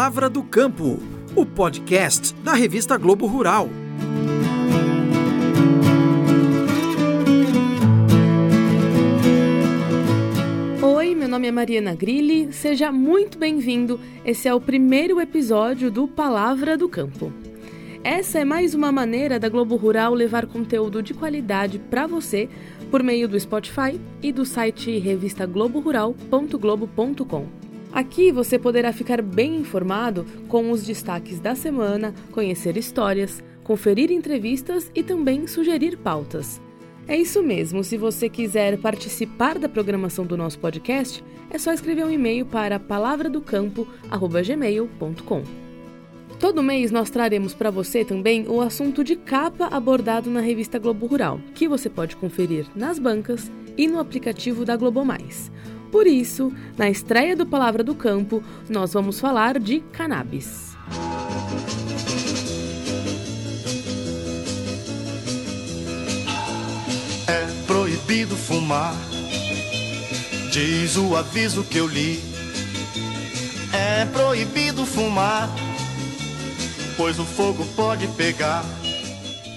[0.00, 0.98] Palavra do Campo,
[1.36, 3.68] o podcast da revista Globo Rural.
[10.80, 14.00] Oi, meu nome é Mariana Grilli, seja muito bem-vindo.
[14.24, 17.30] Esse é o primeiro episódio do Palavra do Campo.
[18.02, 22.48] Essa é mais uma maneira da Globo Rural levar conteúdo de qualidade para você
[22.90, 27.69] por meio do Spotify e do site revistagloborural.globo.com.
[27.92, 34.90] Aqui você poderá ficar bem informado com os destaques da semana, conhecer histórias, conferir entrevistas
[34.94, 36.60] e também sugerir pautas.
[37.08, 42.04] É isso mesmo, se você quiser participar da programação do nosso podcast, é só escrever
[42.04, 45.42] um e-mail para palavradocampo@gmail.com.
[46.38, 51.06] Todo mês nós traremos para você também o assunto de capa abordado na revista Globo
[51.06, 55.50] Rural, que você pode conferir nas bancas e no aplicativo da Globo Mais.
[55.90, 60.76] Por isso, na estreia do Palavra do Campo, nós vamos falar de cannabis.
[67.26, 68.94] É proibido fumar,
[70.52, 72.20] diz o aviso que eu li.
[73.72, 75.48] É proibido fumar
[77.00, 78.62] pois o fogo pode pegar.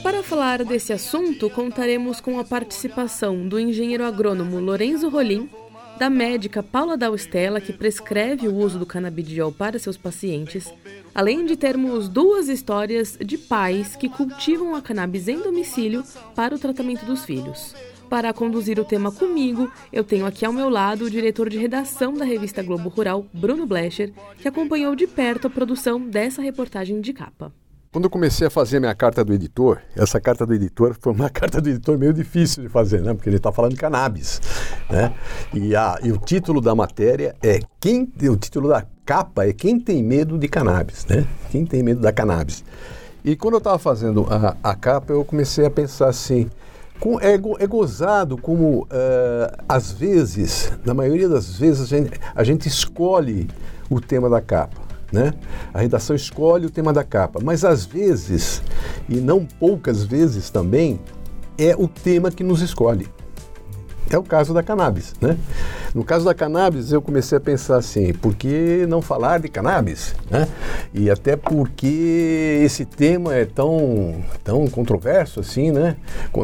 [0.01, 5.49] Para falar desse assunto, contaremos com a participação do engenheiro agrônomo Lorenzo Rolim,
[5.97, 10.71] da médica Paula Dalstella, que prescreve o uso do canabidiol para seus pacientes,
[11.13, 16.03] além de termos duas histórias de pais que cultivam a cannabis em domicílio
[16.35, 17.75] para o tratamento dos filhos.
[18.09, 22.13] Para conduzir o tema comigo, eu tenho aqui ao meu lado o diretor de redação
[22.13, 27.11] da revista Globo Rural, Bruno Blecher, que acompanhou de perto a produção dessa reportagem de
[27.11, 27.51] capa.
[27.93, 31.13] Quando eu comecei a fazer a minha carta do editor, essa carta do editor foi
[31.13, 33.13] uma carta do editor meio difícil de fazer, né?
[33.13, 34.41] Porque ele está falando de cannabis,
[34.89, 35.13] né?
[35.53, 39.79] E, a, e o título da matéria é quem, o título da capa é quem
[39.79, 41.27] tem medo de cannabis, né?
[41.51, 42.63] Quem tem medo da cannabis.
[43.23, 46.49] E quando eu estava fazendo a, a capa, eu comecei a pensar assim,
[47.21, 52.67] é, é, gozado como, uh, às vezes, na maioria das vezes, a gente, a gente
[52.67, 53.47] escolhe
[53.87, 54.82] o tema da capa.
[55.13, 55.31] Né?
[55.71, 58.63] A redação escolhe o tema da capa, mas às vezes,
[59.07, 60.99] e não poucas vezes também,
[61.55, 63.07] é o tema que nos escolhe.
[64.09, 65.37] É o caso da cannabis, né?
[65.93, 70.15] No caso da cannabis, eu comecei a pensar assim, por que não falar de cannabis,
[70.31, 70.47] né?
[70.91, 75.95] E até porque esse tema é tão, tão controverso assim, né?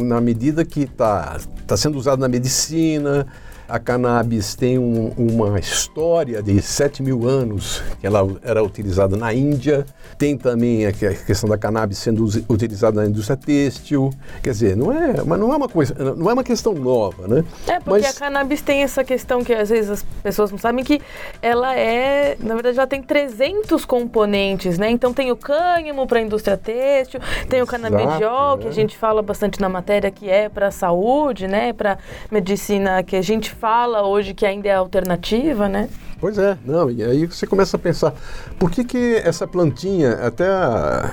[0.04, 3.26] Na medida que está tá sendo usado na medicina,
[3.70, 9.32] a cannabis tem um, uma história de 7 mil anos que ela era utilizada na
[9.34, 9.86] Índia.
[10.18, 14.10] Tem também a questão da cannabis sendo utilizada na indústria têxtil.
[14.42, 17.44] Quer dizer, não é, mas não é uma coisa, não é uma questão nova, né?
[17.68, 18.18] É porque mas...
[18.18, 21.00] a cannabis tem essa questão que às vezes as pessoas não sabem que
[21.42, 24.90] ela é, na verdade, ela tem 300 componentes, né?
[24.90, 28.74] Então tem o cânhamo para a indústria têxtil, tem o canabidiol que a é.
[28.74, 31.72] gente fala bastante na matéria que é para a saúde, né?
[31.72, 32.00] Para
[32.32, 35.90] medicina que a gente fala hoje que ainda é alternativa, né?
[36.20, 38.14] Pois é, não, e aí você começa a pensar,
[38.58, 40.46] por que que essa plantinha, até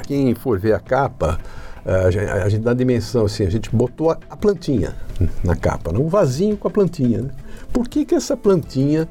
[0.07, 1.39] quem for ver a capa,
[1.85, 4.97] a a gente dá dimensão assim, a gente botou a, a plantinha
[5.45, 5.99] na capa, né?
[5.99, 7.23] um vasinho com a plantinha.
[7.23, 7.31] Né?
[7.73, 9.09] Por que que essa plantinha,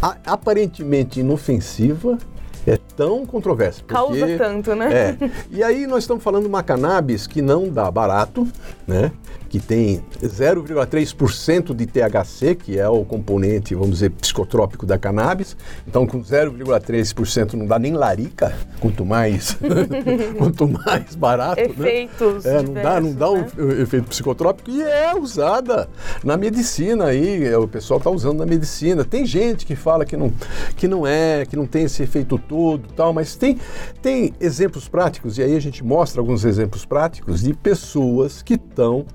[0.00, 2.18] a, aparentemente inofensiva,
[2.66, 3.80] é tão controversa.
[3.80, 5.16] Porque, Causa tanto, né?
[5.20, 5.30] É.
[5.50, 8.46] E aí nós estamos falando de uma cannabis que não dá barato,
[8.86, 9.12] né?
[9.54, 15.56] que tem 0,3% de THC, que é o componente, vamos dizer, psicotrópico da cannabis.
[15.86, 19.56] Então, com 0,3% não dá nem larica, quanto mais,
[20.36, 21.60] quanto mais barato.
[21.60, 21.66] Né?
[21.66, 22.44] Efeitos.
[22.44, 22.56] Né?
[22.56, 23.46] É, não dá, não dá né?
[23.56, 25.88] um efeito psicotrópico e é usada
[26.24, 27.44] na medicina aí.
[27.46, 29.04] É, o pessoal está usando na medicina.
[29.04, 30.32] Tem gente que fala que não,
[30.76, 33.58] que não é, que não tem esse efeito todo, tal, mas tem,
[34.02, 39.06] tem exemplos práticos e aí a gente mostra alguns exemplos práticos de pessoas que estão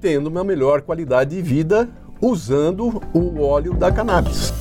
[0.00, 1.88] tendo uma melhor qualidade de vida
[2.20, 4.52] usando o óleo da cannabis.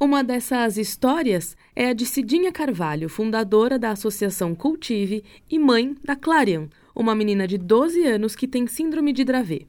[0.00, 6.16] Uma dessas histórias é a de Cidinha Carvalho, fundadora da Associação Cultive e mãe da
[6.16, 9.68] Clarion, uma menina de 12 anos que tem síndrome de Dravet.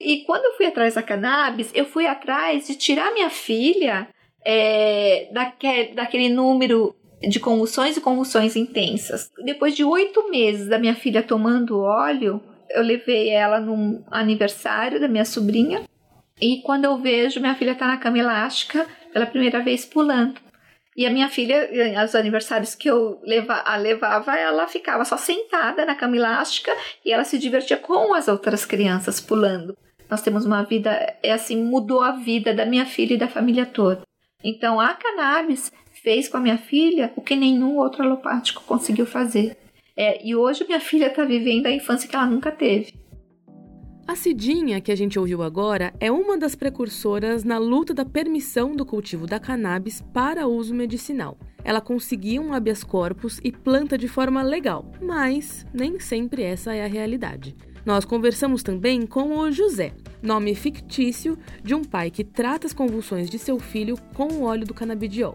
[0.00, 4.08] E quando eu fui atrás da cannabis, eu fui atrás de tirar minha filha
[4.44, 9.30] é, daquele, daquele número de convulsões e convulsões intensas.
[9.44, 12.40] Depois de oito meses da minha filha tomando óleo,
[12.70, 15.82] eu levei ela num aniversário da minha sobrinha
[16.40, 20.40] e quando eu vejo, minha filha está na cama elástica pela primeira vez pulando.
[20.96, 21.68] E a minha filha,
[22.00, 26.72] aos aniversários que eu leva, a levava, ela ficava só sentada na cama elástica
[27.04, 29.76] e ela se divertia com as outras crianças pulando.
[30.10, 30.90] Nós temos uma vida,
[31.22, 34.02] é assim, mudou a vida da minha filha e da família toda.
[34.42, 39.56] Então a cannabis fez com a minha filha o que nenhum outro alopático conseguiu fazer.
[39.96, 42.92] É, e hoje minha filha está vivendo a infância que ela nunca teve.
[44.06, 48.74] A Cidinha, que a gente ouviu agora, é uma das precursoras na luta da permissão
[48.74, 51.36] do cultivo da cannabis para uso medicinal.
[51.62, 56.82] Ela conseguiu um habeas corpus e planta de forma legal, mas nem sempre essa é
[56.82, 57.54] a realidade.
[57.88, 63.30] Nós conversamos também com o José, nome fictício de um pai que trata as convulsões
[63.30, 65.34] de seu filho com o óleo do canabidiol.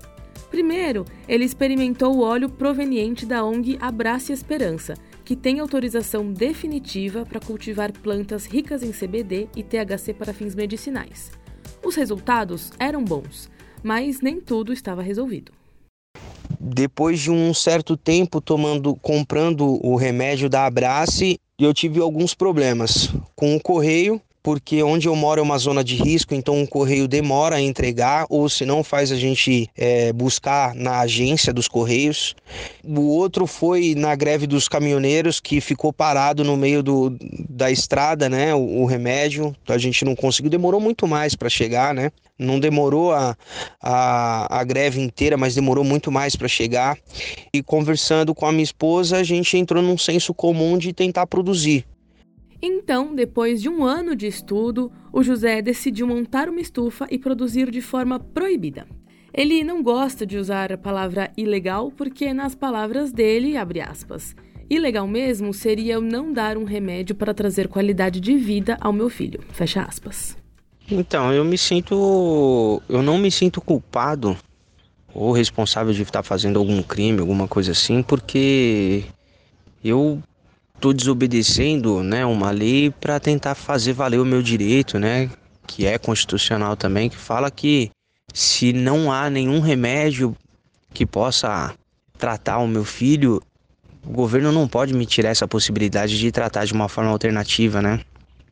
[0.52, 4.94] Primeiro, ele experimentou o óleo proveniente da ONG Abraça Esperança,
[5.26, 11.32] que tem autorização definitiva para cultivar plantas ricas em CBD e THC para fins medicinais.
[11.84, 13.50] Os resultados eram bons,
[13.82, 15.52] mas nem tudo estava resolvido.
[16.60, 23.10] Depois de um certo tempo tomando, comprando o remédio da Abrace, eu tive alguns problemas
[23.36, 27.07] com o correio porque onde eu moro é uma zona de risco, então o correio
[27.07, 32.36] demora a entregar, ou se não faz a gente é, buscar na agência dos correios.
[32.84, 37.18] O outro foi na greve dos caminhoneiros, que ficou parado no meio do,
[37.50, 38.54] da estrada, né?
[38.54, 42.12] O, o remédio, a gente não conseguiu, demorou muito mais para chegar, né?
[42.38, 43.38] Não demorou a,
[43.81, 46.98] a, a greve inteira, mas demorou muito mais para chegar.
[47.54, 51.86] E conversando com a minha esposa, a gente entrou num senso comum de tentar produzir.
[52.65, 57.69] Então, depois de um ano de estudo, o José decidiu montar uma estufa e produzir
[57.69, 58.88] de forma proibida.
[59.33, 64.33] Ele não gosta de usar a palavra ilegal porque, nas palavras dele, abre aspas,
[64.69, 69.09] ilegal mesmo seria eu não dar um remédio para trazer qualidade de vida ao meu
[69.09, 70.38] filho, fecha aspas.
[70.89, 72.81] Então, eu me sinto.
[72.88, 74.38] Eu não me sinto culpado
[75.13, 79.04] ou responsável de estar fazendo algum crime, alguma coisa assim, porque
[79.83, 80.24] eu
[80.83, 85.30] estou desobedecendo né, uma lei para tentar fazer valer o meu direito, né,
[85.65, 87.89] que é constitucional também, que fala que
[88.33, 90.35] se não há nenhum remédio
[90.94, 91.74] que possa
[92.18, 93.41] tratar o meu filho,
[94.06, 98.01] o governo não pode me tirar essa possibilidade de tratar de uma forma alternativa, né?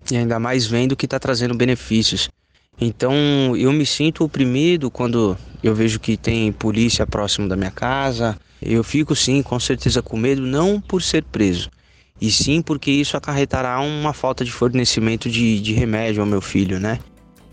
[0.09, 2.29] E ainda mais vendo que está trazendo benefícios.
[2.79, 3.13] Então
[3.57, 8.37] eu me sinto oprimido quando eu vejo que tem polícia próximo da minha casa.
[8.61, 11.69] Eu fico sim, com certeza com medo, não por ser preso,
[12.21, 16.79] e sim porque isso acarretará uma falta de fornecimento de, de remédio ao meu filho,
[16.79, 16.99] né?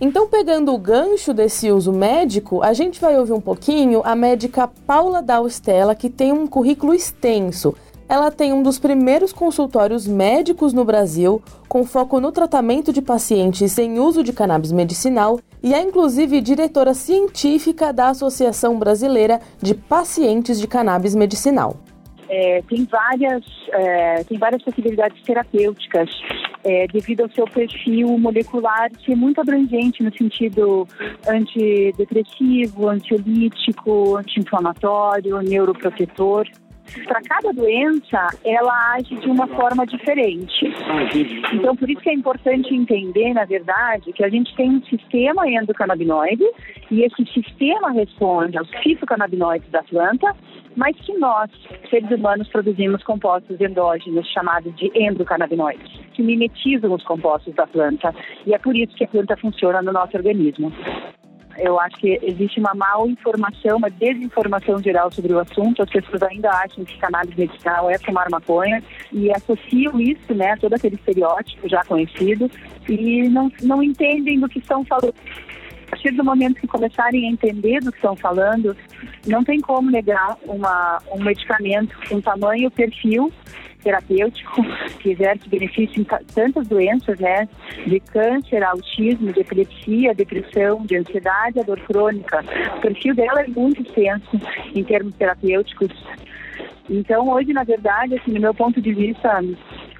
[0.00, 4.68] Então, pegando o gancho desse uso médico, a gente vai ouvir um pouquinho a médica
[4.86, 7.74] Paula Dalstella, que tem um currículo extenso.
[8.08, 13.72] Ela tem um dos primeiros consultórios médicos no Brasil, com foco no tratamento de pacientes
[13.72, 20.60] sem uso de cannabis medicinal, e é inclusive diretora científica da Associação Brasileira de Pacientes
[20.60, 21.76] de Cannabis Medicinal
[22.28, 26.08] é, tem várias é, tem várias possibilidades terapêuticas
[26.64, 30.86] é, devido ao seu perfil molecular ser muito abrangente no sentido
[31.26, 36.46] antidepressivo, antiolítico, anti-inflamatório, neuroprotetor
[37.06, 40.66] para cada doença, ela age de uma forma diferente.
[41.52, 45.48] Então, por isso que é importante entender, na verdade, que a gente tem um sistema
[45.48, 46.44] endocannabinoide
[46.90, 50.34] e esse sistema responde aos fitocannabinoides da planta,
[50.76, 51.50] mas que nós,
[51.90, 58.14] seres humanos, produzimos compostos endógenos chamados de endocannabinoides, que mimetizam os compostos da planta.
[58.46, 60.72] E é por isso que a planta funciona no nosso organismo.
[61.58, 65.82] Eu acho que existe uma mal informação, uma desinformação geral sobre o assunto.
[65.82, 70.74] As pessoas ainda acham que cannabis medicinal é fumar maconha e associam isso, né, todo
[70.74, 72.50] aquele estereótipo já conhecido
[72.88, 75.14] e não, não entendem do que estão falando.
[75.86, 78.76] A partir do momento que começarem a entender do que estão falando,
[79.26, 83.32] não tem como negar uma, um medicamento com tamanho, perfil
[83.82, 84.62] terapêutico
[85.00, 86.04] que exerce benefício em
[86.34, 87.48] tantas doenças, né?
[87.86, 92.44] De câncer, autismo, de epilepsia, depressão, de ansiedade, a dor crônica.
[92.76, 94.40] O perfil dela é muito extenso
[94.74, 95.90] em termos terapêuticos.
[96.90, 99.42] Então, hoje, na verdade, assim, no meu ponto de vista,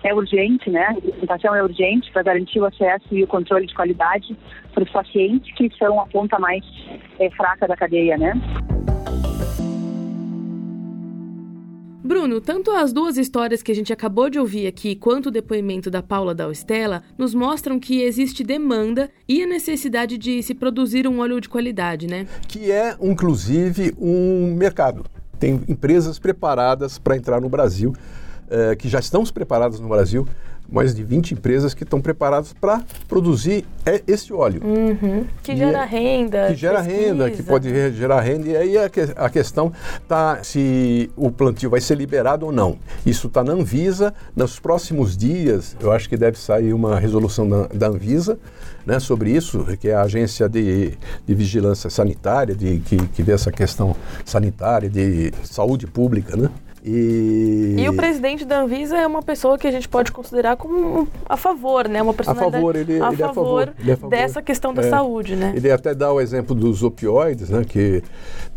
[0.02, 0.86] é urgente, né?
[0.86, 4.36] A implementação é urgente para garantir o acesso e o controle de qualidade
[4.72, 6.64] para os pacientes que são a ponta mais
[7.18, 8.32] é, fraca da cadeia, né?
[12.08, 15.90] Bruno, tanto as duas histórias que a gente acabou de ouvir aqui, quanto o depoimento
[15.90, 21.06] da Paula da Estela, nos mostram que existe demanda e a necessidade de se produzir
[21.06, 22.26] um óleo de qualidade, né?
[22.48, 25.04] Que é, inclusive, um mercado.
[25.38, 27.92] Tem empresas preparadas para entrar no Brasil
[28.50, 30.26] eh, que já estão preparadas no Brasil,
[30.70, 34.60] mais de 20 empresas que estão preparadas para produzir é, esse óleo.
[34.62, 35.24] Uhum.
[35.42, 36.46] Que E gera é- renda.
[36.48, 37.48] Que gera renda, que pesquisa.
[37.48, 38.48] pode gerar renda.
[38.48, 42.78] E aí a, que- a questão está se o plantio vai ser liberado ou não.
[43.06, 44.12] Isso está na Anvisa.
[44.36, 48.38] Nos próximos dias, eu acho que deve sair uma resolução da, da Anvisa
[48.84, 50.92] né, sobre isso, que é a agência de,
[51.26, 56.36] de vigilância sanitária, de, que, que vê essa questão sanitária, de saúde pública.
[56.36, 56.50] Né?
[56.84, 61.08] E, E o presidente da Anvisa é uma pessoa que a gente pode considerar como
[61.28, 62.00] a favor, né?
[62.00, 64.10] Uma personalidade favor, ele- a ele é a favor favor, ele é a favor.
[64.10, 64.88] dessa questão da É.
[64.90, 65.52] saúde, né?
[65.56, 68.02] Ele até dá o exemplo dos opioides, né, que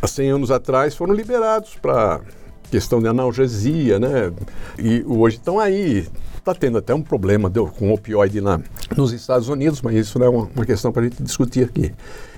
[0.01, 2.21] há 100 anos atrás foram liberados para
[2.69, 4.31] questão de analgesia, né?
[4.79, 6.07] E hoje estão aí.
[6.41, 8.59] Está tendo até um problema deu, com opioide na,
[8.97, 11.93] nos Estados Unidos, mas isso não é uma, uma questão para a gente discutir aqui.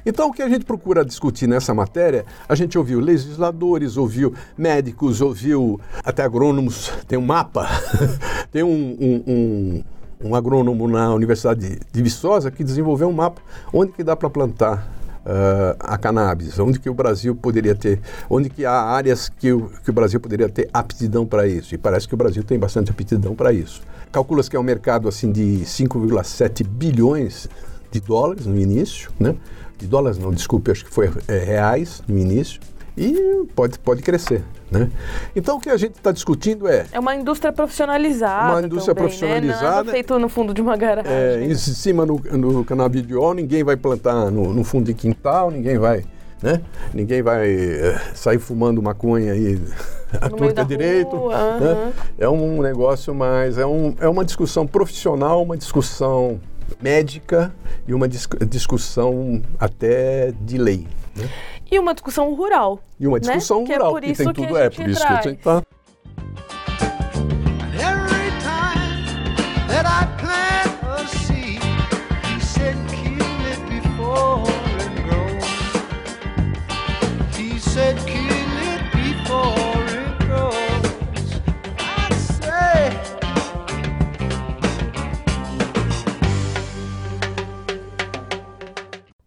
[0.06, 5.22] Então, o que a gente procura discutir nessa matéria, a gente ouviu legisladores, ouviu médicos,
[5.22, 7.66] ouviu até agrônomos, tem um mapa,
[8.52, 8.68] tem um,
[9.00, 9.84] um- um-
[10.32, 13.42] um agrônomo na Universidade de Viçosa que desenvolveu um mapa
[13.74, 14.86] onde que dá para plantar
[15.26, 19.70] ah, a cannabis, onde que o Brasil poderia ter, onde que há áreas que o,
[19.84, 21.74] que o Brasil poderia ter aptidão para isso.
[21.74, 23.82] E parece que o Brasil tem bastante aptidão para isso.
[24.12, 27.48] Calcula-se que é um mercado assim de 5,7 bilhões
[27.90, 29.36] de dólares no início, né?
[29.78, 32.60] De dólares não, desculpe, acho que foi é, reais no início.
[32.96, 34.88] E pode, pode crescer, né?
[35.36, 38.54] Então o que a gente está discutindo é É uma indústria profissionalizada.
[38.54, 39.18] Uma indústria também, Né?
[39.20, 39.76] profissionalizada.
[39.78, 41.12] Nada feito no fundo de uma garagem.
[41.12, 45.78] É, em cima no, no canabidiol, ninguém vai plantar no, no fundo de quintal, ninguém
[45.80, 46.04] vai,
[46.42, 46.62] né?
[46.94, 49.60] Ninguém vai eh, sair fumando maconha aí
[50.22, 51.16] meio torta direito.
[51.16, 51.94] rua, né?
[52.20, 56.40] É um negócio mais, é, um, é uma discussão profissional, uma discussão
[56.80, 57.52] médica
[57.88, 60.88] e uma dis- discussão até de lei.
[61.16, 61.30] Né?
[61.72, 62.80] E uma discussão rural.
[63.00, 63.22] E uma né?
[63.22, 65.06] discussão Que rural, é por que isso tem que tudo, a é por isso que
[65.06, 65.24] a traz.
[65.24, 65.64] gente tá.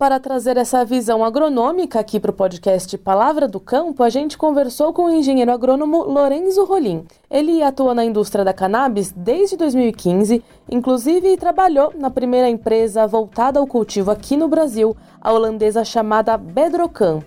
[0.07, 4.93] Para trazer essa visão agronômica aqui para o podcast Palavra do Campo, a gente conversou
[4.93, 7.05] com o engenheiro agrônomo Lorenzo Rolim.
[7.29, 13.67] Ele atua na indústria da cannabis desde 2015, inclusive trabalhou na primeira empresa voltada ao
[13.67, 17.19] cultivo aqui no Brasil, a holandesa chamada Bedrocan.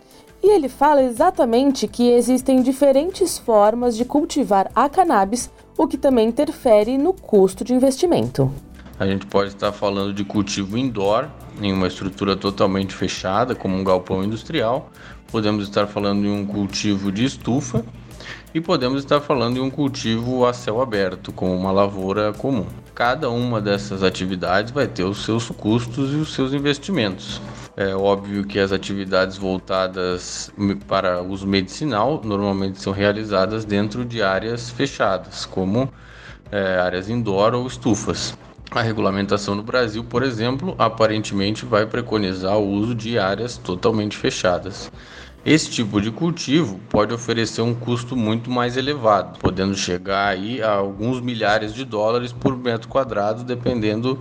[0.41, 6.29] E ele fala exatamente que existem diferentes formas de cultivar a cannabis, o que também
[6.29, 8.50] interfere no custo de investimento.
[9.00, 11.29] A gente pode estar falando de cultivo indoor,
[11.62, 14.91] em uma estrutura totalmente fechada, como um galpão industrial.
[15.32, 17.82] Podemos estar falando de um cultivo de estufa
[18.53, 22.65] e podemos estar falando de um cultivo a céu aberto, como uma lavoura comum.
[22.94, 27.41] Cada uma dessas atividades vai ter os seus custos e os seus investimentos.
[27.77, 30.51] É óbvio que as atividades voltadas
[30.89, 35.89] para uso medicinal normalmente são realizadas dentro de áreas fechadas, como
[36.51, 38.38] é, áreas indoor ou estufas.
[38.71, 44.91] A regulamentação no Brasil, por exemplo, aparentemente vai preconizar o uso de áreas totalmente fechadas.
[45.43, 50.73] Esse tipo de cultivo pode oferecer um custo muito mais elevado, podendo chegar aí a
[50.73, 54.19] alguns milhares de dólares por metro quadrado, dependendo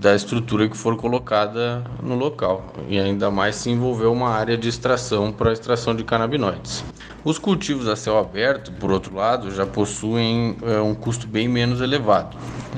[0.00, 4.68] da estrutura que for colocada no local, e ainda mais se envolver uma área de
[4.68, 6.84] extração para extração de canabinoides.
[7.24, 11.80] Os cultivos a céu aberto, por outro lado, já possuem é, um custo bem menos
[11.80, 12.36] elevado.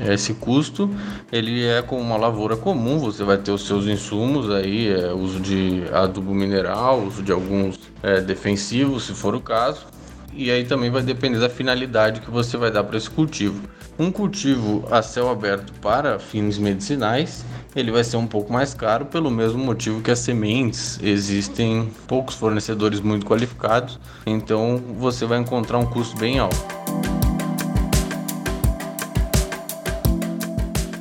[0.09, 0.89] Esse custo
[1.31, 5.41] ele é como uma lavoura comum, você vai ter os seus insumos aí, é, uso
[5.41, 9.87] de adubo mineral, uso de alguns é, defensivos, se for o caso,
[10.33, 13.61] e aí também vai depender da finalidade que você vai dar para esse cultivo.
[14.01, 17.45] Um cultivo a céu aberto para fins medicinais,
[17.77, 22.35] ele vai ser um pouco mais caro pelo mesmo motivo que as sementes existem poucos
[22.35, 26.57] fornecedores muito qualificados, então você vai encontrar um custo bem alto.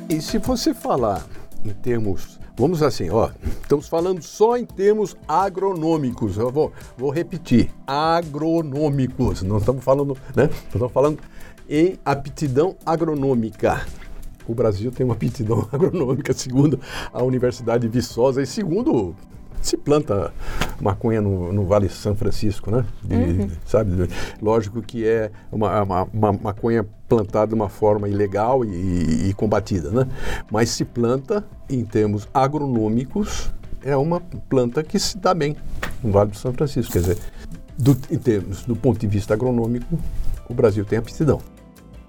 [0.06, 1.24] E se você falar
[1.64, 3.30] em termos, vamos assim, ó,
[3.62, 6.36] estamos falando só em termos agronômicos.
[6.36, 9.40] Eu vou, vou repetir, agronômicos.
[9.42, 10.50] Não estamos falando, né?
[10.66, 11.18] Estamos falando
[11.70, 13.86] em aptidão agronômica.
[14.46, 16.80] O Brasil tem uma aptidão agronômica, segundo
[17.12, 19.14] a Universidade de Viçosa e segundo
[19.62, 20.32] se planta
[20.80, 22.84] maconha no, no Vale São Francisco, né?
[23.04, 24.08] De- Sabe?
[24.40, 29.90] Lógico que é uma, uma, uma maconha plantada de uma forma ilegal e, e combatida,
[29.90, 30.08] né?
[30.50, 35.54] Mas se planta em termos agronômicos é uma planta que se dá bem
[36.02, 37.18] no Vale do São Francisco, quer dizer,
[37.78, 39.98] do, em termos do ponto de vista agronômico,
[40.48, 41.40] o Brasil tem aptidão.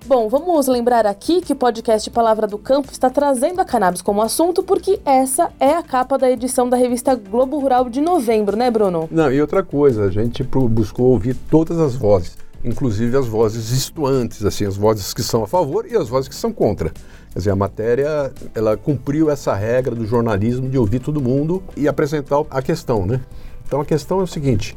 [0.07, 4.21] Bom, vamos lembrar aqui que o podcast Palavra do Campo está trazendo a cannabis como
[4.21, 8.71] assunto porque essa é a capa da edição da revista Globo Rural de novembro, né,
[8.71, 9.07] Bruno?
[9.11, 14.43] Não, e outra coisa, a gente buscou ouvir todas as vozes, inclusive as vozes estuantes,
[14.43, 16.89] assim, as vozes que são a favor e as vozes que são contra.
[17.31, 21.87] Quer dizer, a matéria, ela cumpriu essa regra do jornalismo de ouvir todo mundo e
[21.87, 23.21] apresentar a questão, né?
[23.67, 24.75] Então a questão é o seguinte,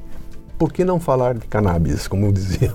[0.59, 2.75] por que não falar de cannabis, como eu dizia?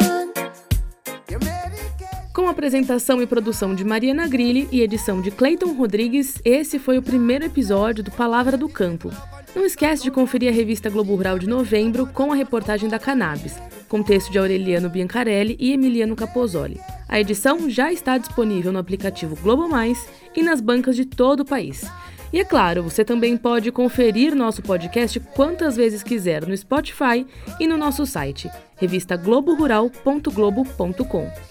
[2.51, 7.45] Apresentação e produção de Mariana Grilli e edição de Clayton Rodrigues, esse foi o primeiro
[7.45, 9.09] episódio do Palavra do Campo.
[9.55, 13.57] Não esquece de conferir a revista Globo Rural de novembro com a reportagem da Cannabis,
[13.87, 16.77] com texto de Aureliano Biancarelli e Emiliano Capozoli.
[17.07, 20.05] A edição já está disponível no aplicativo Globo Mais
[20.35, 21.89] e nas bancas de todo o país.
[22.33, 27.25] E é claro, você também pode conferir nosso podcast quantas vezes quiser no Spotify
[27.61, 31.50] e no nosso site, revistagloborural.globo.com.